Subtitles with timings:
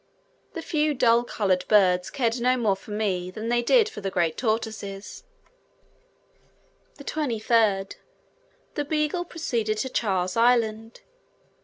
[0.53, 4.09] The few dull coloured birds cared no more for me than they did for the
[4.09, 5.25] great tortoises.
[6.99, 7.97] 23rd.
[8.73, 11.01] The Beagle proceeded to Charles Island.